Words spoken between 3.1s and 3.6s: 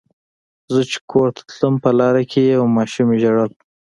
ژړل.